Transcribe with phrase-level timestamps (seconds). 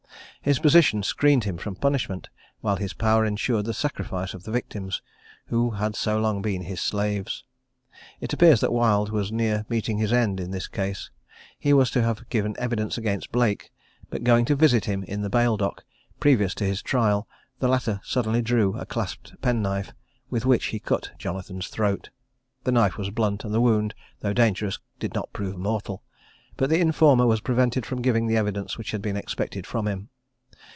[0.43, 2.27] His position screened him from punishment,
[2.61, 4.99] while his power ensured the sacrifice of the victims,
[5.45, 7.43] who had so long been his slaves.
[8.19, 11.11] It appears that Wild was near meeting his end in this case.
[11.59, 13.71] He was to have given evidence against Blake,
[14.09, 15.85] but going to visit him in the bail dock,
[16.19, 17.27] previous to his trial,
[17.59, 19.93] the latter suddenly drew a clasped penknife,
[20.31, 22.09] with which he cut Jonathan's throat.
[22.63, 26.01] The knife was blunt, and the wound, though dangerous, did not prove mortal;
[26.57, 30.09] but the informer was prevented from giving the evidence which had been expected from him.